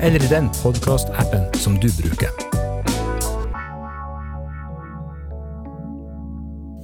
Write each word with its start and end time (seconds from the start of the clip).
eller 0.00 0.24
i 0.24 0.28
den 0.28 0.50
podkastappen 0.62 1.54
som 1.54 1.74
du 1.80 1.88
bruker. 2.02 2.28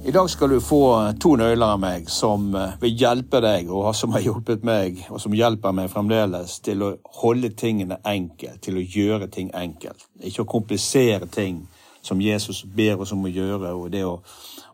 I 0.05 0.11
dag 0.11 0.29
skal 0.29 0.49
du 0.49 0.61
få 0.61 1.11
to 1.21 1.35
nøkler 1.37 1.75
av 1.75 1.79
meg 1.79 2.07
som 2.09 2.55
eh, 2.57 2.73
vil 2.81 2.95
hjelpe 2.99 3.39
deg, 3.43 3.69
og 3.69 3.93
som 3.95 4.11
har 4.15 4.23
hjulpet 4.25 4.63
meg, 4.65 4.97
og 5.13 5.21
som 5.21 5.35
hjelper 5.37 5.75
meg 5.77 5.91
fremdeles, 5.93 6.57
til 6.65 6.81
å 6.83 6.89
holde 7.21 7.51
tingene 7.53 7.99
enkelt, 8.03 8.63
til 8.65 8.79
å 8.81 8.83
gjøre 8.83 9.29
ting 9.31 9.53
enkelt. 9.53 10.07
Ikke 10.19 10.41
å 10.41 10.49
komplisere 10.49 11.29
ting 11.31 11.61
som 12.01 12.19
Jesus 12.19 12.63
ber 12.65 13.05
oss 13.05 13.13
om 13.13 13.23
å 13.29 13.31
gjøre, 13.31 13.75
og 13.77 13.91
det 13.93 14.01
å, 14.07 14.17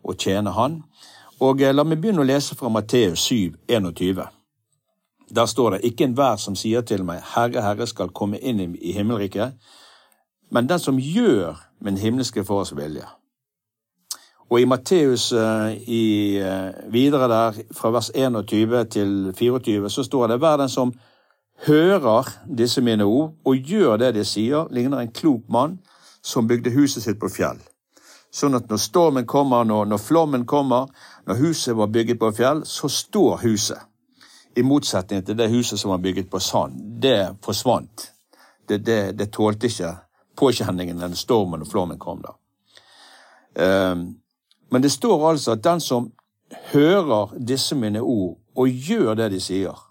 å 0.02 0.16
tjene 0.16 0.56
Han. 0.56 0.80
Og 1.44 1.62
eh, 1.62 1.76
La 1.76 1.84
meg 1.84 2.00
begynne 2.00 2.24
å 2.24 2.26
lese 2.26 2.56
fra 2.58 2.72
Matteus 2.72 3.28
7, 3.28 3.52
21. 3.68 4.24
Der 5.34 5.46
står 5.46 5.70
det 5.70 5.84
ikke 5.84 6.04
enhver 6.04 6.36
som 6.36 6.56
sier 6.56 6.80
til 6.80 7.04
meg, 7.04 7.20
Herre, 7.34 7.62
Herre, 7.62 7.86
skal 7.86 8.12
komme 8.16 8.38
inn 8.38 8.60
i 8.60 8.92
himmelriket, 8.96 9.58
men 10.50 10.68
den 10.68 10.80
som 10.80 10.98
gjør 10.98 11.58
min 11.84 11.98
himmelske 12.00 12.44
Fars 12.44 12.72
vilje. 12.76 13.04
Og 14.48 14.60
i 14.62 14.64
Matteus 14.64 15.32
i, 15.32 16.40
uh, 16.40 16.92
videre 16.92 17.28
der, 17.28 17.58
fra 17.76 17.90
vers 17.92 18.08
21 18.14 18.84
til 18.84 19.34
24, 19.36 19.90
så 19.90 20.04
står 20.04 20.26
det 20.26 20.38
hver 20.40 20.56
den 20.56 20.72
som 20.72 20.94
hører 21.66 22.30
disse 22.58 22.80
mine 22.80 23.04
ord 23.04 23.34
og 23.44 23.56
gjør 23.56 23.96
det 23.96 24.14
de 24.14 24.24
sier, 24.24 24.68
ligner 24.70 25.02
en 25.02 25.12
klok 25.12 25.48
mann 25.48 25.78
som 26.22 26.48
bygde 26.48 26.70
huset 26.70 27.02
sitt 27.02 27.20
på 27.20 27.28
fjell. 27.28 27.60
Sånn 28.32 28.56
at 28.58 28.68
når 28.68 28.80
stormen 28.80 29.26
kommer, 29.26 29.64
når, 29.64 29.88
når 29.88 30.00
flommen 30.02 30.46
kommer, 30.46 30.88
når 31.26 31.40
huset 31.42 31.76
var 31.76 31.92
bygget 31.92 32.20
på 32.20 32.32
fjell, 32.36 32.64
så 32.64 32.88
står 32.88 33.40
huset. 33.44 33.80
I 34.58 34.62
motsetning 34.66 35.22
til 35.24 35.36
det 35.38 35.50
huset 35.52 35.80
som 35.80 35.92
var 35.92 36.02
bygget 36.02 36.30
på 36.30 36.40
sand. 36.42 36.78
Det 37.02 37.36
forsvant. 37.44 38.10
Det, 38.68 38.78
det, 38.84 39.00
det 39.18 39.30
tålte 39.32 39.70
ikke 39.70 39.92
påkjenningen 40.38 40.98
den 41.00 41.16
stormen 41.16 41.62
og 41.62 41.70
flommen 41.70 41.98
kom. 41.98 42.22
da. 42.22 42.34
Um, 43.58 44.08
men 44.70 44.82
det 44.82 44.90
står 44.90 45.30
altså 45.30 45.54
at 45.56 45.64
den 45.64 45.80
som 45.80 46.10
hører 46.72 47.34
disse 47.38 47.76
mine 47.76 48.00
ord 48.00 48.36
og 48.58 48.68
gjør 48.68 49.14
det 49.18 49.30
de 49.34 49.40
sier 49.42 49.84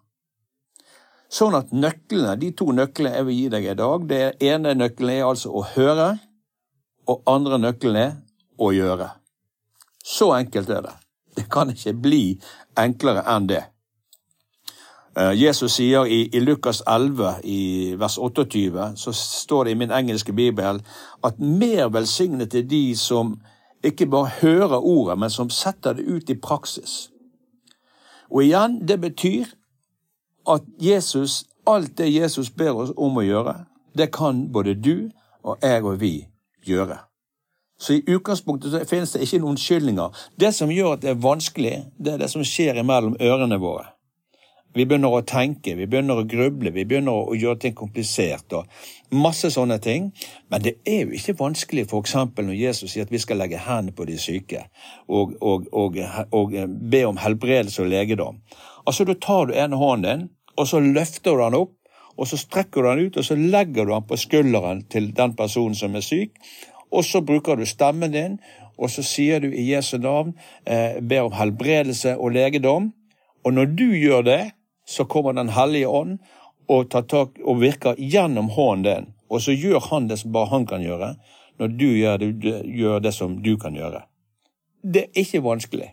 Sånn 1.27 1.57
at 1.57 1.73
nøklene, 1.75 2.37
de 2.39 2.53
to 2.55 2.69
nøklene 2.71 3.17
jeg 3.17 3.25
vil 3.27 3.35
gi 3.35 3.47
deg 3.52 3.65
i 3.67 3.75
dag, 3.75 4.03
det 4.07 4.21
ene 4.47 4.71
nøkkelen 4.77 5.11
er 5.11 5.25
altså 5.27 5.52
å 5.52 5.65
høre, 5.73 6.05
og 7.11 7.27
andre 7.27 7.57
nøkkelen 7.59 7.97
er 7.99 8.13
å 8.63 8.69
gjøre. 8.71 9.09
Så 9.99 10.29
enkelt 10.37 10.71
er 10.71 10.85
det. 10.85 10.93
Det 11.35 11.43
kan 11.52 11.73
ikke 11.73 11.93
bli 11.99 12.21
enklere 12.79 13.25
enn 13.27 13.49
det. 13.52 13.65
Eh, 15.17 15.31
Jesus 15.41 15.71
sier 15.71 16.05
i, 16.05 16.29
i, 16.33 16.39
Lukas 16.39 16.83
11, 16.87 17.33
i 17.43 17.95
vers 17.97 18.17
28, 18.17 18.92
så 18.95 19.14
står 19.14 19.64
det 19.64 19.71
i 19.71 19.80
min 19.80 19.92
engelske 19.92 20.33
bibel 20.33 20.81
at 21.23 21.39
mer 21.39 21.87
velsignet 21.89 22.53
er 22.53 22.67
de 22.69 22.95
som 22.95 23.39
ikke 23.83 24.05
bare 24.05 24.30
hører 24.42 24.77
ordet, 24.77 25.17
men 25.19 25.30
som 25.30 25.49
setter 25.49 25.93
det 25.93 26.05
ut 26.05 26.30
i 26.30 26.37
praksis. 26.37 27.09
Og 28.30 28.43
igjen, 28.43 28.87
det 28.87 29.02
betyr 29.02 29.45
at 30.49 30.61
Jesus, 30.81 31.45
alt 31.65 31.97
det 31.97 32.13
Jesus 32.13 32.49
ber 32.49 32.77
oss 32.77 32.93
om 32.97 33.17
å 33.17 33.25
gjøre, 33.25 33.55
det 33.97 34.11
kan 34.13 34.45
både 34.53 34.75
du 34.75 35.09
og 35.43 35.58
jeg 35.63 35.83
og 35.83 36.02
vi 36.02 36.13
gjøre. 36.65 36.99
Så 37.80 37.93
i 37.93 38.03
utgangspunktet 38.05 38.71
så 38.71 38.86
finnes 38.89 39.11
det 39.13 39.25
ikke 39.25 39.39
noen 39.42 39.55
unnskyldninger. 39.55 40.25
Det 40.39 40.53
som 40.53 40.71
gjør 40.71 40.97
at 40.97 41.02
det 41.02 41.13
er 41.13 41.21
vanskelig, 41.21 41.77
det 41.97 42.13
er 42.13 42.21
det 42.21 42.30
som 42.30 42.45
skjer 42.45 42.77
imellom 42.81 43.17
ørene 43.21 43.58
våre. 43.61 43.96
Vi 44.77 44.86
begynner 44.86 45.10
å 45.10 45.23
tenke, 45.26 45.73
vi 45.73 45.88
begynner 45.89 46.20
å 46.21 46.26
gruble, 46.30 46.70
vi 46.70 46.83
begynner 46.86 47.32
å 47.32 47.33
gjøre 47.33 47.58
ting 47.64 47.73
komplisert. 47.73 48.54
og 48.54 48.67
Masse 49.10 49.49
sånne 49.49 49.80
ting. 49.82 50.11
Men 50.52 50.61
det 50.61 50.76
er 50.86 51.08
jo 51.08 51.15
ikke 51.17 51.33
vanskelig 51.39 51.88
f.eks. 51.88 52.14
når 52.38 52.54
Jesus 52.54 52.93
sier 52.93 53.08
at 53.08 53.14
vi 53.14 53.21
skal 53.23 53.42
legge 53.42 53.58
hendene 53.64 53.95
på 53.98 54.05
de 54.05 54.20
syke 54.21 54.67
og, 55.08 55.33
og, 55.42 55.66
og, 55.73 55.98
og, 56.30 56.54
be 56.92 57.02
om 57.10 57.17
helbredelse 57.17 57.82
og 57.82 57.89
legedom. 57.89 58.37
Altså, 58.86 59.08
Da 59.08 59.16
tar 59.17 59.48
du 59.49 59.55
ene 59.58 59.80
hånden 59.82 60.05
din, 60.05 60.30
og 60.58 60.70
så 60.70 60.82
løfter 60.83 61.33
du 61.33 61.42
den 61.42 61.58
opp, 61.58 61.73
og 62.17 62.30
så 62.30 62.37
strekker 62.37 62.86
du 62.86 62.89
den 62.89 63.08
ut, 63.08 63.17
og 63.17 63.26
så 63.26 63.37
legger 63.37 63.86
du 63.86 63.95
den 63.95 64.05
på 64.10 64.17
skulderen 64.17 64.83
til 64.93 65.10
den 65.17 65.33
personen 65.37 65.77
som 65.77 65.98
er 65.98 66.05
syk. 66.05 66.37
Og 66.93 67.05
så 67.05 67.23
bruker 67.26 67.58
du 67.58 67.66
stemmen 67.66 68.14
din, 68.14 68.37
og 68.77 68.93
så 68.93 69.02
sier 69.02 69.42
du 69.42 69.49
i 69.49 69.71
Jesu 69.71 69.98
navn, 69.98 70.36
eh, 70.66 71.02
ber 71.02 71.26
om 71.26 71.33
helbredelse 71.33 72.14
og 72.17 72.37
legedom. 72.37 72.92
Og 73.45 73.54
når 73.54 73.73
du 73.73 73.86
gjør 73.98 74.21
det, 74.21 74.42
så 74.87 75.05
kommer 75.05 75.33
Den 75.33 75.49
hellige 75.49 75.87
ånd 75.87 76.17
og 76.67 76.89
tar 76.89 77.02
tak 77.02 77.39
og 77.43 77.61
virker 77.61 77.95
gjennom 77.98 78.49
hånden 78.49 79.14
Og 79.30 79.42
så 79.42 79.52
gjør 79.52 79.80
han 79.92 80.08
det 80.08 80.20
som 80.20 80.31
bare 80.31 80.49
han 80.49 80.65
kan 80.65 80.81
gjøre, 80.81 81.15
når 81.59 81.67
du 81.67 81.86
gjør 81.86 82.17
det, 82.17 82.27
du 82.42 82.64
gjør 82.64 82.99
det 82.99 83.14
som 83.14 83.43
du 83.43 83.58
kan 83.58 83.75
gjøre. 83.75 84.05
Det 84.83 85.02
er 85.03 85.20
ikke 85.20 85.43
vanskelig. 85.43 85.89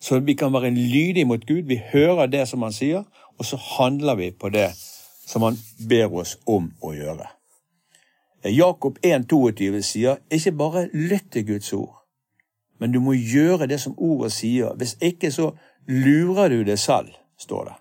Så 0.00 0.20
vi 0.20 0.34
kan 0.34 0.52
være 0.52 0.70
lydige 0.70 1.24
mot 1.24 1.46
Gud. 1.46 1.62
Vi 1.66 1.80
hører 1.92 2.26
det 2.26 2.48
som 2.48 2.62
han 2.62 2.72
sier, 2.72 3.02
og 3.38 3.44
så 3.44 3.56
handler 3.56 4.14
vi 4.14 4.30
på 4.30 4.48
det 4.48 4.70
som 5.26 5.42
han 5.42 5.58
ber 5.88 6.14
oss 6.14 6.36
om 6.46 6.70
å 6.82 6.92
gjøre. 6.94 7.26
Jakob 8.44 8.98
1,22 9.02 9.82
sier 9.82 10.22
ikke 10.30 10.52
bare 10.52 10.88
lytt 10.92 11.32
til 11.32 11.46
Guds 11.46 11.72
ord, 11.72 12.02
men 12.78 12.92
du 12.92 13.00
må 13.00 13.14
gjøre 13.14 13.66
det 13.66 13.80
som 13.80 13.94
ordet 13.98 14.32
sier. 14.34 14.74
Hvis 14.78 14.96
ikke 15.02 15.30
så 15.30 15.52
lurer 15.86 16.48
du 16.48 16.62
deg 16.66 16.78
selv 16.78 17.10
står 17.42 17.70
det. 17.70 17.78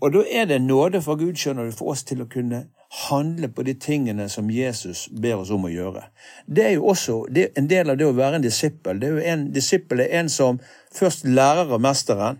Og 0.00 0.12
da 0.14 0.24
er 0.30 0.44
det 0.46 0.60
nåde 0.62 1.02
fra 1.02 1.16
Gud, 1.18 1.34
skjønner 1.34 1.66
du, 1.66 1.74
for 1.74 1.90
oss 1.92 2.04
til 2.06 2.22
å 2.22 2.28
kunne 2.30 2.68
handle 3.10 3.48
på 3.52 3.64
de 3.66 3.74
tingene 3.74 4.28
som 4.32 4.50
Jesus 4.50 5.08
ber 5.12 5.42
oss 5.42 5.50
om 5.52 5.66
å 5.68 5.72
gjøre. 5.72 6.06
Det 6.46 6.64
er 6.64 6.76
jo 6.76 6.86
også 6.92 7.18
er 7.34 7.50
en 7.58 7.68
del 7.68 7.90
av 7.90 7.98
det 7.98 8.06
å 8.06 8.14
være 8.16 8.38
en 8.38 8.46
disippel. 8.46 9.00
Det 9.00 9.08
er 9.08 9.16
jo 9.16 9.32
en 9.32 9.48
Disippel 9.52 10.04
er 10.04 10.14
en 10.20 10.30
som 10.32 10.60
først 10.94 11.26
lærer 11.26 11.68
av 11.74 11.82
mesteren, 11.82 12.38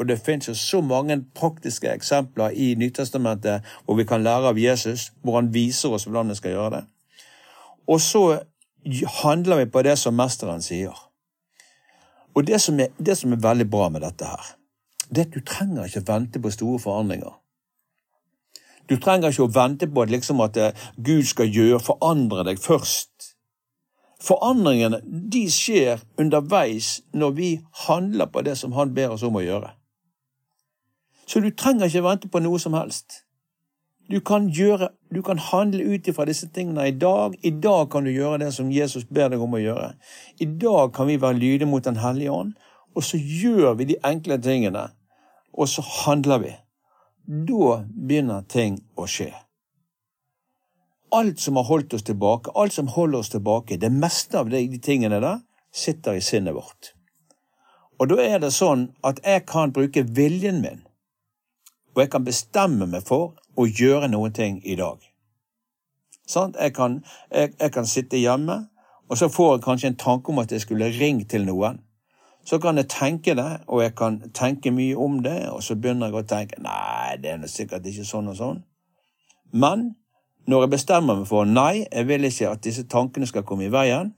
og 0.00 0.08
det 0.08 0.22
finnes 0.24 0.48
jo 0.48 0.54
så 0.56 0.80
mange 0.80 1.18
praktiske 1.36 1.90
eksempler 1.92 2.54
i 2.56 2.72
Nytestamentet 2.80 3.66
hvor 3.84 3.98
vi 3.98 4.06
kan 4.08 4.24
lære 4.24 4.54
av 4.54 4.58
Jesus, 4.58 5.10
hvor 5.22 5.36
han 5.40 5.52
viser 5.52 5.92
oss 5.92 6.06
hvordan 6.08 6.32
vi 6.32 6.38
skal 6.38 6.56
gjøre 6.56 6.72
det. 6.78 6.82
Og 7.90 8.00
så 8.00 8.24
handler 9.22 9.62
vi 9.62 9.70
på 9.70 9.82
det 9.84 9.98
som 10.00 10.16
mesteren 10.16 10.62
sier. 10.64 10.96
Og 12.34 12.46
det 12.46 12.62
som 12.64 12.80
er, 12.80 12.88
det 12.96 13.18
som 13.18 13.34
er 13.34 13.42
veldig 13.42 13.68
bra 13.70 13.90
med 13.92 14.02
dette 14.06 14.24
her, 14.24 14.54
det 15.14 15.26
at 15.26 15.34
du 15.34 15.40
trenger 15.40 15.84
ikke 15.84 16.06
vente 16.08 16.40
på 16.40 16.50
store 16.50 16.80
forandringer. 16.80 17.38
Du 18.90 18.96
trenger 19.00 19.30
ikke 19.30 19.46
å 19.46 19.52
vente 19.52 19.86
på 19.88 20.02
at, 20.02 20.10
liksom 20.10 20.40
at 20.44 20.58
eh, 20.58 20.86
Gud 20.96 21.26
skal 21.28 21.52
gjøre, 21.52 21.80
forandre 21.80 22.44
deg 22.48 22.60
først. 22.60 23.32
Forandringene 24.22 25.00
de 25.04 25.46
skjer 25.50 26.02
underveis 26.20 27.00
når 27.12 27.36
vi 27.38 27.50
handler 27.86 28.30
på 28.30 28.42
det 28.46 28.56
som 28.58 28.74
Han 28.76 28.94
ber 28.94 29.14
oss 29.14 29.24
om 29.26 29.38
å 29.38 29.42
gjøre. 29.44 29.72
Så 31.26 31.40
du 31.40 31.50
trenger 31.50 31.88
ikke 31.88 32.04
vente 32.04 32.28
på 32.28 32.42
noe 32.42 32.58
som 32.60 32.74
helst. 32.76 33.22
Du 34.10 34.18
kan, 34.20 34.48
gjøre, 34.50 34.90
du 35.14 35.22
kan 35.22 35.38
handle 35.38 35.94
ut 35.94 36.08
ifra 36.10 36.26
disse 36.28 36.48
tingene 36.52 36.88
i 36.90 36.96
dag. 36.96 37.36
I 37.42 37.50
dag 37.50 37.86
kan 37.90 38.04
du 38.04 38.10
gjøre 38.10 38.42
det 38.42 38.50
som 38.54 38.70
Jesus 38.70 39.06
ber 39.08 39.30
deg 39.32 39.40
om 39.40 39.54
å 39.54 39.62
gjøre. 39.62 39.92
I 40.42 40.48
dag 40.60 40.92
kan 40.92 41.08
vi 41.08 41.20
være 41.22 41.38
lydige 41.38 41.70
mot 41.70 41.84
Den 41.84 42.02
hellige 42.02 42.34
ånd, 42.34 42.52
og 42.94 43.06
så 43.06 43.16
gjør 43.16 43.78
vi 43.78 43.88
de 43.92 43.96
enkle 44.04 44.36
tingene 44.42 44.90
og 45.52 45.68
så 45.68 45.82
handler 45.82 46.38
vi. 46.38 46.52
Da 47.26 47.82
begynner 47.86 48.42
ting 48.48 48.80
å 48.98 49.06
skje. 49.06 49.30
Alt 51.12 51.40
som 51.40 51.58
har 51.60 51.68
holdt 51.68 51.94
oss 51.94 52.06
tilbake, 52.08 52.50
alt 52.56 52.72
som 52.72 52.88
holder 52.88 53.18
oss 53.18 53.30
tilbake, 53.34 53.76
det 53.76 53.92
meste 53.92 54.38
av 54.40 54.50
de, 54.50 54.64
tingene 54.82 55.20
der, 55.20 55.42
sitter 55.72 56.16
i 56.16 56.24
sinnet 56.24 56.56
vårt. 56.56 56.94
Og 58.00 58.08
da 58.08 58.18
er 58.24 58.40
det 58.42 58.50
sånn 58.56 58.88
at 59.06 59.20
jeg 59.24 59.44
kan 59.46 59.72
bruke 59.76 60.02
viljen 60.16 60.62
min, 60.64 60.80
og 61.92 62.02
jeg 62.02 62.10
kan 62.14 62.24
bestemme 62.24 62.88
meg 62.88 63.04
for 63.04 63.36
å 63.54 63.68
gjøre 63.68 64.08
noen 64.08 64.32
ting 64.32 64.58
i 64.64 64.78
dag. 64.80 64.98
Sånn? 66.26 66.56
Jeg, 66.56 66.72
kan, 66.74 67.02
jeg, 67.28 67.52
jeg 67.60 67.74
kan 67.74 67.86
sitte 67.88 68.16
hjemme, 68.16 68.62
og 69.12 69.20
så 69.20 69.28
får 69.28 69.56
jeg 69.56 69.64
kanskje 69.66 69.90
en 69.92 70.00
tanke 70.00 70.32
om 70.32 70.40
at 70.40 70.52
jeg 70.54 70.64
skulle 70.64 70.88
ringt 70.96 71.28
til 71.30 71.44
noen 71.44 71.82
så 72.44 72.58
kan 72.58 72.76
jeg 72.76 72.88
tenke 72.90 73.34
det, 73.38 73.62
og 73.66 73.82
jeg 73.82 73.94
kan 73.94 74.18
tenke 74.34 74.72
mye 74.74 74.96
om 74.98 75.20
det, 75.22 75.48
og 75.50 75.62
så 75.62 75.76
begynner 75.78 76.10
jeg 76.10 76.18
å 76.18 76.26
tenke 76.26 76.60
nei, 76.62 77.16
det 77.22 77.36
er 77.36 77.50
sikkert 77.50 77.86
ikke 77.86 78.06
sånn 78.06 78.32
og 78.32 78.38
sånn. 78.38 78.60
Men 79.52 79.92
når 80.50 80.64
jeg 80.64 80.72
bestemmer 80.74 81.20
meg 81.20 81.28
for 81.30 81.46
nei, 81.46 81.84
jeg 81.84 82.08
vil 82.08 82.26
ikke 82.26 82.50
at 82.50 82.62
disse 82.64 82.86
tankene 82.90 83.28
skal 83.30 83.46
komme 83.46 83.68
i 83.68 83.72
veien, 83.72 84.14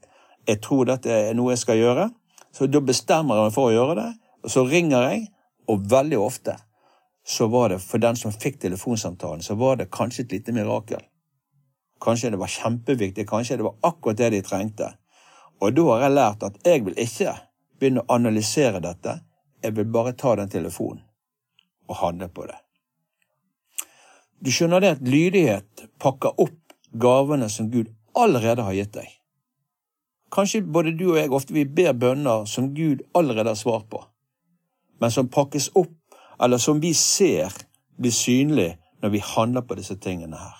jeg 0.47 0.61
tror 0.61 0.89
dette 0.89 1.11
er 1.11 1.37
noe 1.37 1.53
jeg 1.53 1.61
skal 1.61 1.81
gjøre, 1.81 2.09
så 2.55 2.69
da 2.71 2.81
bestemmer 2.81 3.37
jeg 3.37 3.49
meg 3.49 3.57
for 3.57 3.69
å 3.69 3.75
gjøre 3.75 3.97
det, 3.99 4.11
og 4.45 4.53
så 4.53 4.65
ringer 4.69 5.09
jeg, 5.09 5.25
og 5.69 5.85
veldig 5.89 6.21
ofte 6.21 6.57
så 7.25 7.47
var 7.49 7.71
det 7.73 7.79
for 7.81 7.97
den 7.97 8.17
som 8.17 8.33
fikk 8.33 8.59
telefonsamtalen, 8.61 9.41
så 9.41 9.55
var 9.57 9.79
det 9.79 9.89
kanskje 9.93 10.27
et 10.27 10.35
lite 10.35 10.53
mirakel. 10.53 11.01
Kanskje 12.01 12.29
det 12.29 12.39
var 12.39 12.51
kjempeviktig, 12.53 13.25
kanskje 13.25 13.57
det 13.57 13.65
var 13.65 13.79
akkurat 13.81 14.19
det 14.19 14.29
de 14.35 14.41
trengte. 14.45 14.91
Og 15.61 15.73
da 15.73 15.85
har 15.89 16.05
jeg 16.05 16.13
lært 16.13 16.45
at 16.45 16.59
jeg 16.67 16.83
vil 16.85 16.99
ikke 17.01 17.33
begynne 17.79 18.03
å 18.03 18.15
analysere 18.15 18.81
dette, 18.83 19.19
jeg 19.63 19.75
vil 19.75 19.89
bare 19.91 20.13
ta 20.13 20.35
den 20.35 20.51
telefonen 20.51 21.03
og 21.89 21.99
handle 22.01 22.29
på 22.29 22.45
det. 22.49 22.57
Du 24.39 24.51
skjønner 24.51 24.81
det 24.83 24.95
at 24.97 25.05
lydighet 25.07 25.85
pakker 26.01 26.39
opp 26.41 26.75
gavene 26.91 27.49
som 27.49 27.69
Gud 27.71 27.91
allerede 28.15 28.65
har 28.65 28.75
gitt 28.77 28.93
deg. 28.95 29.07
Kanskje 30.33 30.61
både 30.61 30.95
du 30.97 31.05
og 31.11 31.19
jeg 31.19 31.31
ofte 31.33 31.55
vi 31.55 31.65
ber 31.65 31.95
bønner 31.97 32.45
som 32.49 32.73
Gud 32.75 33.03
allerede 33.15 33.53
har 33.53 33.59
svar 33.59 33.85
på, 33.89 34.01
men 34.99 35.11
som 35.11 35.29
pakkes 35.31 35.69
opp, 35.75 35.95
eller 36.41 36.59
som 36.59 36.81
vi 36.83 36.93
ser 36.97 37.53
blir 37.95 38.11
synlig 38.11 38.73
når 39.01 39.13
vi 39.13 39.23
handler 39.23 39.63
på 39.63 39.77
disse 39.79 39.95
tingene 40.01 40.39
her. 40.39 40.57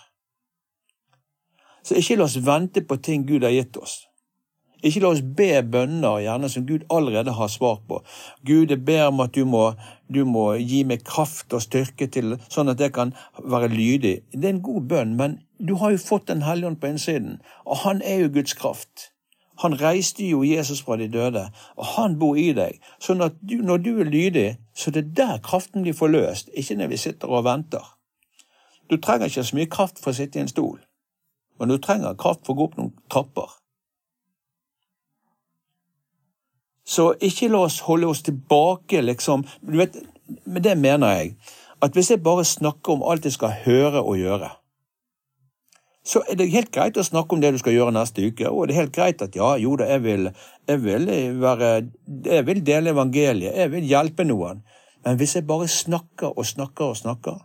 Så 1.83 1.97
ikke 2.00 2.17
la 2.17 2.25
oss 2.25 2.39
vente 2.41 2.81
på 2.81 2.97
ting 2.97 3.25
Gud 3.27 3.44
har 3.44 3.53
gitt 3.53 3.77
oss. 3.77 4.06
Ikke 4.83 5.01
la 5.04 5.12
oss 5.13 5.24
be 5.38 5.62
bønner 5.72 6.19
gjerne 6.25 6.50
som 6.51 6.66
Gud 6.68 6.86
allerede 6.92 7.33
har 7.38 7.50
svar 7.51 7.80
på. 7.88 8.01
Gud, 8.45 8.69
jeg 8.69 8.86
ber 8.86 9.07
om 9.07 9.24
at 9.24 9.36
du 9.36 9.45
må, 9.45 9.72
du 10.13 10.24
må 10.25 10.54
gi 10.60 10.83
meg 10.83 11.06
kraft 11.07 11.54
og 11.54 11.63
styrke 11.63 12.07
til 12.12 12.36
sånn 12.50 12.72
at 12.74 12.81
jeg 12.81 12.94
kan 12.95 13.16
være 13.39 13.72
lydig. 13.74 14.16
Det 14.33 14.45
er 14.45 14.56
en 14.57 14.63
god 14.66 14.88
bønn, 14.92 15.18
men 15.19 15.39
du 15.57 15.75
har 15.81 15.95
jo 15.95 16.01
fått 16.01 16.27
Den 16.27 16.42
hellige 16.42 16.68
ånd 16.68 16.81
på 16.81 16.88
innsiden, 16.88 17.42
og 17.66 17.86
han 17.86 18.01
er 18.01 18.25
jo 18.25 18.33
Guds 18.39 18.54
kraft. 18.54 19.12
Han 19.63 19.77
reiste 19.80 20.25
jo 20.27 20.44
Jesus 20.44 20.81
fra 20.83 20.98
de 21.00 21.07
døde, 21.07 21.50
og 21.75 21.86
han 21.95 22.19
bor 22.19 22.36
i 22.36 22.51
deg. 22.54 22.81
Sånn 23.00 23.24
at 23.24 23.38
du, 23.39 23.62
når 23.63 23.77
du 23.86 23.92
er 24.04 24.10
lydig, 24.10 24.48
så 24.75 24.92
det 24.92 25.06
er 25.06 25.13
der 25.19 25.44
kraften 25.44 25.86
blir 25.86 25.95
forløst, 25.95 26.50
ikke 26.54 26.75
når 26.75 26.92
vi 26.92 26.98
sitter 27.00 27.31
og 27.31 27.45
venter. 27.48 27.86
Du 28.92 28.98
trenger 28.98 29.31
ikke 29.31 29.44
så 29.48 29.56
mye 29.56 29.72
kraft 29.72 30.01
for 30.01 30.12
å 30.12 30.18
sitte 30.18 30.39
i 30.39 30.44
en 30.44 30.51
stol, 30.51 30.81
men 31.60 31.72
du 31.72 31.77
trenger 31.80 32.19
kraft 32.19 32.44
for 32.45 32.54
å 32.54 32.60
gå 32.60 32.68
opp 32.68 32.75
noen 32.77 32.92
trapper. 33.10 33.56
Så 36.85 37.13
ikke 37.21 37.49
la 37.49 37.63
oss 37.65 37.79
holde 37.87 38.07
oss 38.07 38.21
tilbake, 38.25 39.01
liksom. 39.01 39.45
Du 39.61 39.77
vet, 39.77 39.97
med 40.45 40.61
det 40.65 40.77
mener 40.77 41.17
jeg 41.17 41.33
at 41.83 41.93
hvis 41.93 42.11
jeg 42.13 42.23
bare 42.23 42.45
snakker 42.45 42.95
om 42.95 43.03
alt 43.05 43.25
jeg 43.25 43.35
skal 43.35 43.57
høre 43.65 44.01
og 44.01 44.17
gjøre, 44.17 44.49
så 46.05 46.21
er 46.29 46.37
det 46.37 46.51
helt 46.53 46.69
greit 46.73 46.97
å 47.01 47.03
snakke 47.05 47.33
om 47.33 47.41
det 47.41 47.51
du 47.55 47.57
skal 47.57 47.73
gjøre 47.73 47.93
neste 47.95 48.27
uke, 48.29 48.45
og 48.49 48.67
det 48.67 48.75
er 48.75 48.83
helt 48.83 48.93
greit 48.93 49.23
at 49.25 49.35
ja, 49.37 49.55
jo 49.57 49.73
da, 49.79 49.87
jeg 49.89 50.03
vil, 50.03 50.29
jeg 50.69 50.81
vil, 50.83 51.07
være, 51.41 51.69
jeg 52.29 52.45
vil 52.45 52.61
dele 52.65 52.93
evangeliet, 52.93 53.57
jeg 53.57 53.71
vil 53.73 53.88
hjelpe 53.89 54.25
noen, 54.27 54.61
men 55.05 55.17
hvis 55.17 55.35
jeg 55.38 55.47
bare 55.49 55.67
snakker 55.69 56.38
og 56.38 56.45
snakker 56.45 56.91
og 56.91 56.99
snakker, 57.01 57.39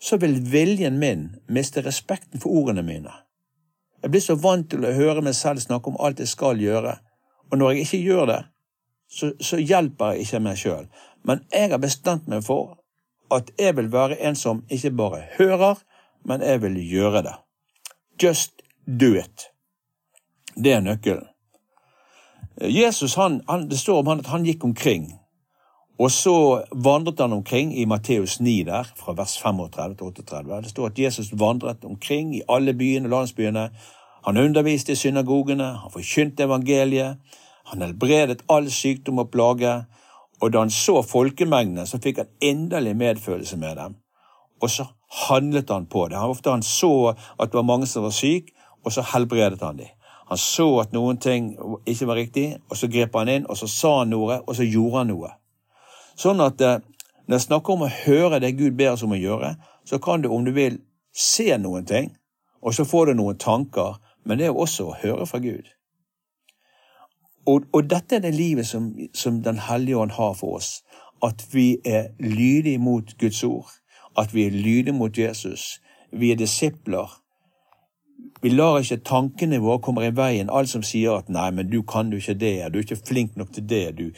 så 0.00 0.16
vil 0.20 0.38
viljen 0.48 0.96
min 1.00 1.26
miste 1.52 1.84
respekten 1.84 2.40
for 2.40 2.56
ordene 2.62 2.84
mine. 2.84 3.12
Jeg 4.00 4.14
blir 4.14 4.24
så 4.24 4.36
vant 4.40 4.70
til 4.72 4.86
å 4.88 4.94
høre 4.96 5.20
meg 5.24 5.36
selv 5.36 5.60
snakke 5.60 5.92
om 5.92 6.00
alt 6.00 6.24
jeg 6.24 6.32
skal 6.32 6.60
gjøre, 6.60 6.96
og 7.52 7.60
når 7.60 7.74
jeg 7.74 7.84
ikke 7.84 8.02
gjør 8.08 8.30
det, 8.32 8.40
så, 9.10 9.32
så 9.40 9.56
hjelper 9.56 10.12
jeg 10.12 10.26
ikke 10.26 10.40
meg 10.44 10.58
sjøl. 10.58 10.86
Men 11.26 11.42
jeg 11.52 11.70
har 11.70 11.82
bestemt 11.82 12.28
meg 12.30 12.44
for 12.46 12.78
at 13.30 13.50
jeg 13.58 13.76
vil 13.76 13.92
være 13.92 14.20
en 14.26 14.36
som 14.36 14.64
ikke 14.70 14.90
bare 14.90 15.22
hører, 15.38 15.82
men 16.24 16.42
jeg 16.42 16.62
vil 16.62 16.78
gjøre 16.90 17.22
det. 17.26 17.34
Just 18.22 18.62
do 18.86 19.14
it. 19.18 19.50
Det 20.54 20.72
er 20.72 20.80
nøkkelen. 20.80 21.26
Jesus, 22.60 23.14
han, 23.14 23.40
han, 23.48 23.70
Det 23.70 23.78
står 23.78 23.98
om 23.98 24.06
han 24.06 24.18
at 24.18 24.26
han 24.26 24.44
gikk 24.44 24.64
omkring, 24.64 25.06
og 25.98 26.10
så 26.10 26.64
vandret 26.72 27.20
han 27.20 27.32
omkring 27.32 27.72
i 27.78 27.84
Matteus 27.84 28.40
9 28.40 28.62
der, 28.62 28.84
fra 28.96 29.12
vers 29.12 29.38
35 29.38 29.94
til 29.94 30.06
38. 30.06 30.62
Det 30.62 30.70
står 30.70 30.86
at 30.86 30.98
Jesus 30.98 31.32
vandret 31.32 31.84
omkring 31.84 32.36
i 32.36 32.42
alle 32.48 32.74
byene 32.74 33.06
og 33.06 33.10
landsbyene. 33.10 33.70
Han 34.24 34.36
underviste 34.36 34.92
i 34.92 34.96
synagogene, 34.96 35.64
han 35.64 35.92
forkynte 35.92 36.42
evangeliet, 36.42 37.16
han 37.70 37.82
helbredet 37.84 38.44
all 38.50 38.70
sykdom 38.70 39.22
og 39.22 39.30
plage, 39.30 39.74
og 40.40 40.52
da 40.52 40.64
han 40.64 40.72
så 40.72 41.00
folkemengdene, 41.06 41.86
så 41.86 42.00
fikk 42.02 42.22
han 42.22 42.32
inderlig 42.40 42.96
medfølelse 42.96 43.56
med 43.60 43.76
dem. 43.76 43.96
Og 44.60 44.70
så 44.70 44.86
handlet 45.28 45.70
han 45.70 45.86
på 45.86 46.08
det. 46.08 46.18
Ofte 46.18 46.50
han 46.50 46.62
så 46.62 47.12
at 47.12 47.50
det 47.50 47.58
var 47.58 47.68
mange 47.68 47.86
som 47.86 48.04
var 48.04 48.14
syke, 48.16 48.52
og 48.84 48.92
så 48.92 49.04
helbredet 49.12 49.60
han 49.62 49.78
dem. 49.78 49.92
Han 50.30 50.38
så 50.38 50.68
at 50.80 50.92
noen 50.94 51.18
ting 51.18 51.56
ikke 51.86 52.06
var 52.06 52.18
riktig, 52.20 52.46
og 52.70 52.76
så 52.78 52.88
grep 52.88 53.16
han 53.18 53.28
inn, 53.28 53.48
og 53.50 53.58
så 53.58 53.66
sa 53.66 53.96
han 53.98 54.12
noe, 54.14 54.40
og 54.46 54.56
så 54.56 54.66
gjorde 54.66 55.02
han 55.02 55.10
noe. 55.10 55.32
Sånn 56.14 56.42
at 56.44 56.62
eh, 56.62 56.78
når 57.26 57.34
jeg 57.36 57.46
snakker 57.48 57.74
om 57.74 57.82
å 57.86 57.90
høre 57.90 58.38
det 58.42 58.52
Gud 58.58 58.76
ber 58.78 58.92
oss 58.94 59.02
om 59.02 59.16
å 59.16 59.18
gjøre, 59.18 59.56
så 59.86 59.98
kan 59.98 60.22
du, 60.22 60.30
om 60.30 60.46
du 60.46 60.52
vil, 60.54 60.78
se 61.10 61.50
noen 61.58 61.86
ting, 61.86 62.12
og 62.62 62.76
så 62.76 62.86
får 62.86 63.10
du 63.10 63.18
noen 63.18 63.38
tanker, 63.42 63.98
men 64.22 64.38
det 64.38 64.46
er 64.46 64.52
jo 64.52 64.62
også 64.62 64.86
å 64.86 64.96
høre 65.02 65.26
fra 65.26 65.42
Gud. 65.42 65.66
Og, 67.50 67.62
og, 67.72 67.90
dette 67.90 68.16
er 68.16 68.22
det 68.22 68.34
livet 68.34 68.66
som, 68.66 68.92
som 69.14 69.42
Den 69.42 69.58
hellige 69.58 69.96
ånd 69.98 70.10
har 70.10 70.34
for 70.38 70.56
oss. 70.60 70.82
At 71.22 71.46
vi 71.52 71.78
er 71.84 72.12
lydige 72.18 72.78
mot 72.78 73.18
Guds 73.18 73.44
ord. 73.44 73.70
At 74.18 74.34
vi 74.34 74.46
er 74.46 74.50
lydige 74.50 74.94
mot 74.94 75.18
Jesus. 75.18 75.80
Vi 76.12 76.30
er 76.32 76.36
disipler. 76.36 77.16
Vi 78.42 78.48
lar 78.48 78.78
ikke 78.78 79.02
tankene 79.04 79.58
våre 79.60 79.80
komme 79.84 80.06
i 80.06 80.12
veien, 80.16 80.50
alt 80.52 80.68
som 80.68 80.82
sier 80.82 81.18
at 81.18 81.28
'nei, 81.28 81.50
men 81.50 81.70
du 81.70 81.82
kan 81.82 82.12
jo 82.12 82.16
ikke 82.16 82.34
det', 82.40 82.72
'du 82.72 82.78
er 82.78 82.82
ikke 82.82 83.06
flink 83.08 83.36
nok 83.36 83.52
til 83.52 83.68
det', 83.68 83.96
du, 83.98 84.10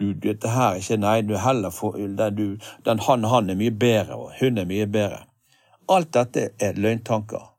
du, 0.00 0.12
dette 0.12 0.48
her 0.48 0.70
er 0.70 0.74
ikke 0.74 0.96
Nei, 0.96 1.20
du 1.20 1.36
heller 1.36 1.70
for, 1.70 1.96
du, 2.30 2.56
den 2.84 2.98
han, 2.98 3.24
han 3.24 3.50
er 3.50 3.54
mye 3.54 3.70
bedre, 3.70 4.14
og 4.14 4.32
hun 4.40 4.58
er 4.58 4.64
mye 4.64 4.86
bedre. 4.86 5.24
Alt 5.88 6.14
dette 6.14 6.48
er 6.60 6.72
løgntanker, 6.72 7.54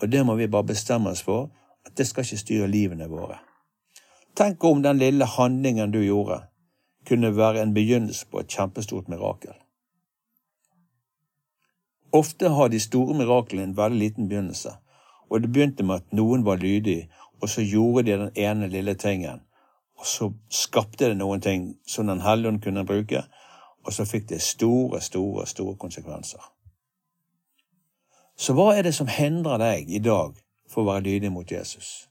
og 0.00 0.12
det 0.12 0.26
må 0.26 0.34
vi 0.34 0.46
bare 0.46 0.64
bestemme 0.64 1.10
oss 1.10 1.22
for, 1.22 1.50
at 1.86 1.98
det 1.98 2.06
skal 2.06 2.24
ikke 2.24 2.44
styre 2.44 2.68
livene 2.68 3.08
våre. 3.08 3.38
Tenk 4.36 4.64
om 4.64 4.82
den 4.82 4.98
lille 4.98 5.24
handlingen 5.24 5.92
du 5.92 6.02
gjorde, 6.04 6.42
kunne 7.08 7.36
være 7.36 7.62
en 7.62 7.74
begynnelse 7.74 8.26
på 8.30 8.40
et 8.40 8.50
kjempestort 8.52 9.08
mirakel. 9.08 9.54
Ofte 12.12 12.48
har 12.48 12.68
de 12.68 12.80
store 12.80 13.14
miraklene 13.16 13.62
en 13.62 13.76
veldig 13.76 13.98
liten 13.98 14.28
begynnelse, 14.28 14.74
og 15.30 15.40
det 15.42 15.52
begynte 15.52 15.84
med 15.84 16.02
at 16.02 16.12
noen 16.12 16.44
var 16.44 16.56
lydig, 16.56 17.08
og 17.40 17.48
så 17.48 17.64
gjorde 17.64 18.02
de 18.02 18.18
den 18.18 18.30
ene 18.36 18.68
lille 18.68 18.94
tingen, 18.94 19.40
og 19.98 20.06
så 20.06 20.28
skapte 20.50 21.08
det 21.08 21.16
noen 21.16 21.40
ting 21.40 21.78
som 21.86 22.06
Den 22.06 22.20
hellige 22.20 22.48
ånd 22.48 22.62
kunne 22.62 22.84
bruke, 22.84 23.22
og 23.84 23.92
så 23.92 24.04
fikk 24.04 24.28
det 24.28 24.42
store, 24.42 25.00
store, 25.00 25.46
store 25.46 25.76
konsekvenser. 25.76 26.52
Så 28.36 28.52
hva 28.52 28.74
er 28.76 28.82
det 28.82 28.94
som 28.94 29.08
hindrer 29.08 29.58
deg 29.58 29.88
i 29.88 29.98
dag 29.98 30.36
for 30.68 30.82
å 30.82 30.90
være 30.92 31.06
lydig 31.08 31.32
mot 31.32 31.52
Jesus? 31.52 32.08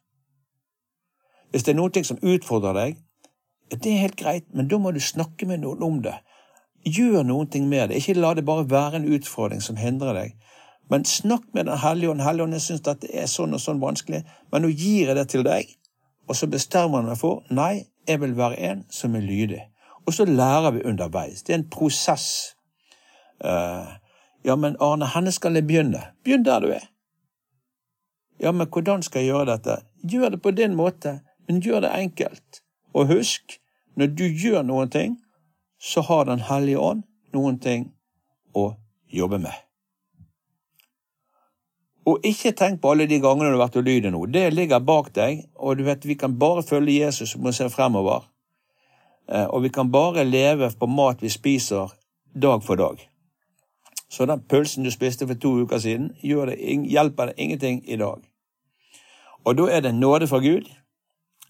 Hvis 1.56 1.64
det 1.64 1.72
er 1.72 1.78
noe 1.80 2.02
som 2.04 2.18
utfordrer 2.20 2.76
deg, 2.76 2.98
det 3.72 3.88
er 3.88 4.02
helt 4.02 4.18
greit, 4.20 4.48
men 4.52 4.68
da 4.68 4.76
må 4.76 4.92
du 4.92 5.00
snakke 5.00 5.48
med 5.48 5.62
noen 5.64 5.84
om 5.88 6.02
det. 6.04 6.18
Gjør 6.84 7.24
noe 7.24 7.48
med 7.64 7.90
det. 7.90 8.02
Ikke 8.02 8.18
la 8.20 8.34
det 8.36 8.44
bare 8.44 8.66
være 8.68 9.00
en 9.00 9.06
utfordring 9.08 9.62
som 9.64 9.78
hindrer 9.80 10.14
deg. 10.14 10.34
Men 10.92 11.06
snakk 11.06 11.46
med 11.54 11.66
Den 11.66 11.78
hellige 11.78 12.12
ånd. 12.12 12.22
Hellige 12.22 12.44
ånd, 12.44 12.54
jeg 12.54 12.62
syns 12.62 12.88
at 12.88 13.00
det 13.02 13.14
er 13.16 13.32
sånn 13.32 13.56
og 13.56 13.62
sånn 13.64 13.80
vanskelig, 13.80 14.26
men 14.52 14.62
nå 14.62 14.68
gir 14.68 15.08
jeg 15.08 15.16
det 15.16 15.30
til 15.32 15.46
deg. 15.48 15.72
Og 16.28 16.36
så 16.36 16.50
bestemmer 16.52 17.00
han 17.00 17.08
meg 17.08 17.22
for 17.22 17.46
nei, 17.50 17.86
jeg 18.06 18.20
vil 18.20 18.36
være 18.36 18.60
en 18.60 18.84
som 18.92 19.16
er 19.16 19.24
lydig. 19.24 19.62
Og 20.06 20.14
så 20.14 20.26
lærer 20.28 20.76
vi 20.76 20.84
underveis. 20.84 21.44
Det 21.44 21.54
er 21.54 21.62
en 21.62 21.70
prosess. 21.70 22.28
Uh, 23.40 23.96
ja, 24.44 24.58
men 24.60 24.76
Arne, 24.84 25.08
henne 25.08 25.32
skal 25.32 25.56
jeg 25.56 25.70
begynne? 25.70 26.04
Begynn 26.28 26.44
der 26.44 26.60
du 26.60 26.68
er. 26.76 26.84
Ja, 28.44 28.52
men 28.52 28.68
hvordan 28.68 29.08
skal 29.08 29.24
jeg 29.24 29.32
gjøre 29.32 29.56
dette? 29.56 29.80
Gjør 30.04 30.36
det 30.36 30.42
på 30.44 30.52
din 30.52 30.76
måte 30.76 31.22
men 31.48 31.62
gjør 31.62 31.86
det 31.86 31.94
enkelt. 31.94 32.62
Og 32.94 33.08
husk, 33.12 33.60
når 33.96 34.08
du 34.18 34.26
gjør 34.26 34.64
noen 34.64 34.90
ting, 34.90 35.20
så 35.80 36.02
har 36.02 36.26
Den 36.26 36.40
hellige 36.40 36.80
ånd 36.80 37.04
noen 37.34 37.60
ting 37.60 37.92
å 38.54 38.74
jobbe 39.12 39.38
med. 39.40 39.54
Og 42.06 42.22
ikke 42.26 42.54
tenk 42.54 42.82
på 42.82 42.92
alle 42.94 43.08
de 43.10 43.20
gangene 43.20 43.50
du 43.50 43.58
har 43.58 43.66
vært 43.66 43.80
ulydig 43.82 44.12
nå. 44.14 44.26
Det 44.30 44.54
ligger 44.54 44.80
bak 44.80 45.10
deg, 45.14 45.46
og 45.56 45.78
du 45.78 45.84
vet, 45.88 46.06
vi 46.06 46.16
kan 46.16 46.38
bare 46.40 46.64
følge 46.64 47.00
Jesus 47.00 47.36
og 47.36 47.54
se 47.54 47.70
fremover. 47.74 48.28
Eh, 49.28 49.46
og 49.46 49.64
vi 49.66 49.70
kan 49.74 49.92
bare 49.92 50.24
leve 50.24 50.70
på 50.80 50.88
mat 50.88 51.22
vi 51.22 51.34
spiser 51.34 51.94
dag 52.34 52.64
for 52.64 52.78
dag. 52.78 53.02
Så 54.10 54.26
den 54.30 54.44
pølsen 54.50 54.86
du 54.86 54.92
spiste 54.94 55.28
for 55.28 55.34
to 55.34 55.56
uker 55.66 55.82
siden, 55.82 56.12
det, 56.22 56.58
hjelper 56.92 57.32
deg 57.32 57.42
ingenting 57.42 57.82
i 57.90 57.98
dag. 57.98 58.22
Og 59.46 59.58
da 59.58 59.66
er 59.72 59.82
det 59.82 59.96
nåde 59.96 60.28
fra 60.28 60.40
Gud, 60.40 60.70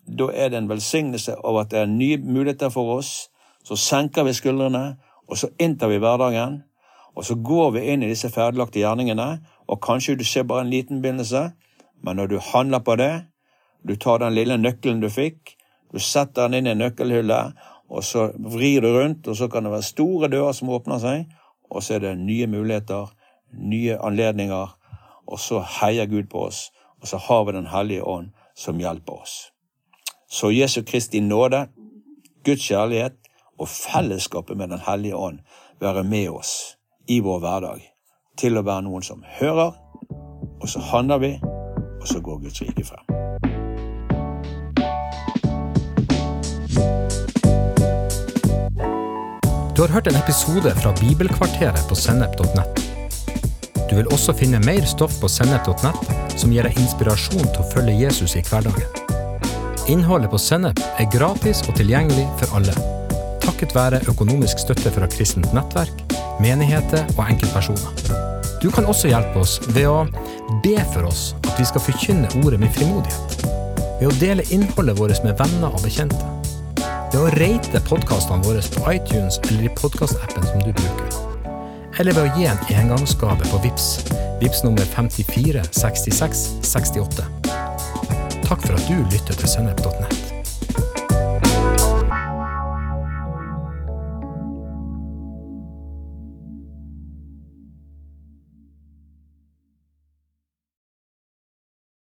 da 0.07 0.29
er 0.33 0.49
det 0.49 0.57
en 0.57 0.69
velsignelse 0.69 1.35
over 1.43 1.61
at 1.61 1.71
det 1.71 1.79
er 1.79 1.89
nye 1.89 2.17
muligheter 2.17 2.69
for 2.69 2.97
oss. 2.97 3.29
Så 3.65 3.75
senker 3.75 4.23
vi 4.23 4.33
skuldrene, 4.33 4.97
og 5.27 5.37
så 5.37 5.49
inntar 5.59 5.89
vi 5.89 5.97
hverdagen. 5.97 6.63
Og 7.15 7.25
så 7.25 7.35
går 7.35 7.71
vi 7.71 7.85
inn 7.91 8.03
i 8.03 8.09
disse 8.11 8.29
ferdiglagte 8.29 8.79
gjerningene, 8.79 9.39
og 9.67 9.81
kanskje 9.81 10.17
du 10.19 10.23
ser 10.23 10.43
bare 10.43 10.65
en 10.65 10.69
liten 10.69 11.01
begynnelse, 11.01 11.51
men 12.03 12.15
når 12.15 12.27
du 12.27 12.39
handler 12.39 12.79
på 12.79 12.95
det, 12.95 13.25
du 13.87 13.95
tar 13.95 14.19
den 14.21 14.35
lille 14.35 14.57
nøkkelen 14.57 15.01
du 15.01 15.09
fikk, 15.09 15.55
du 15.93 15.99
setter 15.99 16.49
den 16.49 16.59
inn 16.59 16.73
i 16.73 16.77
nøkkelhullet, 16.77 17.55
og 17.89 18.03
så 18.03 18.29
vrir 18.37 18.81
du 18.81 18.91
rundt, 18.93 19.27
og 19.27 19.37
så 19.37 19.47
kan 19.47 19.63
det 19.63 19.71
være 19.71 19.89
store 19.89 20.29
dører 20.29 20.53
som 20.57 20.69
åpner 20.69 21.01
seg, 21.01 21.25
og 21.69 21.83
så 21.83 21.95
er 21.95 22.03
det 22.03 22.17
nye 22.19 22.47
muligheter, 22.51 23.09
nye 23.53 23.97
anledninger, 23.97 24.75
og 25.25 25.39
så 25.39 25.63
heier 25.79 26.09
Gud 26.11 26.29
på 26.29 26.45
oss, 26.49 26.69
og 27.01 27.07
så 27.07 27.17
har 27.17 27.45
vi 27.45 27.51
Den 27.51 27.67
hellige 27.67 28.03
ånd 28.03 28.29
som 28.55 28.79
hjelper 28.79 29.21
oss. 29.21 29.54
Så 30.29 30.51
Jesu 30.51 30.83
Kristi 30.83 31.19
nåde, 31.19 31.67
Guds 32.45 32.61
kjærlighet 32.61 33.17
og 33.59 33.67
fellesskapet 33.69 34.57
med 34.57 34.69
Den 34.69 34.79
hellige 34.87 35.15
ånd 35.15 35.39
være 35.79 36.03
med 36.03 36.29
oss 36.29 36.77
i 37.07 37.19
vår 37.19 37.39
hverdag 37.39 37.83
til 38.39 38.57
å 38.57 38.65
være 38.65 38.87
noen 38.87 39.03
som 39.05 39.23
hører, 39.39 39.75
og 40.61 40.69
så 40.69 40.79
handler 40.91 41.21
vi, 41.21 41.31
og 42.01 42.07
så 42.07 42.19
går 42.19 42.41
Guds 42.43 42.61
rike 42.61 42.83
frem. 42.83 43.05
Du 49.75 49.81
har 49.81 49.91
hørt 49.91 50.07
en 50.07 50.15
episode 50.15 50.71
fra 50.81 50.93
Bibelkvarteret 50.99 51.87
på 51.89 51.95
sennep.nett. 51.95 52.83
Du 53.89 53.95
vil 53.95 54.07
også 54.07 54.33
finne 54.33 54.63
mer 54.65 54.87
stoff 54.87 55.19
på 55.21 55.29
sennep.nett 55.29 56.39
som 56.39 56.51
gir 56.51 56.67
deg 56.67 56.79
inspirasjon 56.79 57.43
til 57.43 57.59
å 57.63 57.71
følge 57.73 57.99
Jesus 57.99 58.39
i 58.39 58.43
hverdagen. 58.47 59.04
Innholdet 59.87 60.31
på 60.33 60.37
Sennep 60.41 60.79
er 60.97 61.05
gratis 61.13 61.59
og 61.69 61.75
tilgjengelig 61.77 62.23
for 62.39 62.55
alle, 62.57 62.73
takket 63.43 63.75
være 63.77 63.99
økonomisk 64.09 64.63
støtte 64.63 64.89
fra 64.95 65.05
kristent 65.13 65.51
nettverk, 65.53 66.01
menigheter 66.41 67.05
og 67.13 67.21
enkeltpersoner. 67.27 68.01
Du 68.63 68.71
kan 68.73 68.89
også 68.89 69.11
hjelpe 69.11 69.43
oss 69.43 69.59
ved 69.75 69.85
å 69.85 70.07
be 70.65 70.73
for 70.89 71.05
oss 71.05 71.35
at 71.43 71.53
vi 71.61 71.67
skal 71.69 71.85
forkynne 71.85 72.33
ordet 72.41 72.63
med 72.63 72.73
frimodighet. 72.73 73.45
Ved 73.99 74.09
å 74.09 74.17
dele 74.17 74.47
innholdet 74.49 74.97
vårt 74.97 75.21
med 75.27 75.37
venner 75.37 75.69
og 75.69 75.85
bekjente. 75.85 76.33
Ved 77.13 77.21
å 77.21 77.29
rate 77.37 77.85
podkastene 77.85 78.41
våre 78.47 78.65
på 78.65 78.89
iTunes 78.89 79.37
eller 79.51 79.69
i 79.69 79.73
podkastappen 79.77 80.49
som 80.49 80.65
du 80.65 80.73
bruker. 80.73 81.21
Eller 82.01 82.17
ved 82.17 82.25
å 82.25 82.33
gi 82.39 82.49
en 82.49 82.69
engangsgave 82.73 83.53
på 83.53 83.61
VIPS. 83.69 83.91
VIPS 84.41 84.65
nummer 84.65 84.95
54 84.97 85.69
66 85.77 86.47
68. 86.73 87.44
Takk 88.45 88.61
for 88.61 88.73
at 88.73 88.85
du 88.87 89.01
lytter 89.09 89.33
til 89.33 89.49
sennep.nett. 89.49 90.24